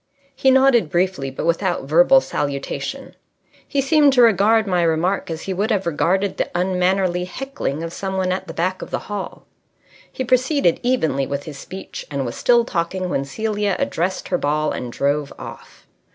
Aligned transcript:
He 0.35 0.49
nodded 0.49 0.89
briefly, 0.89 1.29
but 1.29 1.45
without 1.45 1.83
verbal 1.83 2.21
salutation. 2.21 3.15
He 3.67 3.81
seemed 3.81 4.13
to 4.13 4.23
regard 4.23 4.65
my 4.65 4.81
remark 4.81 5.29
as 5.29 5.43
he 5.43 5.53
would 5.53 5.69
have 5.69 5.85
regarded 5.85 6.37
the 6.37 6.49
unmannerly 6.57 7.25
heckling 7.25 7.83
of 7.83 7.93
some 7.93 8.17
one 8.17 8.31
at 8.31 8.47
the 8.47 8.53
back 8.55 8.81
of 8.81 8.89
the 8.89 8.97
hall. 9.13 9.45
He 10.11 10.23
proceeded 10.23 10.79
evenly 10.81 11.27
with 11.27 11.43
his 11.43 11.59
speech, 11.59 12.07
and 12.09 12.25
was 12.25 12.35
still 12.35 12.65
talking 12.65 13.09
when 13.09 13.25
Celia 13.25 13.75
addressed 13.77 14.29
her 14.29 14.39
ball 14.39 14.71
and 14.71 14.91
drove 14.91 15.31
off. 15.37 15.85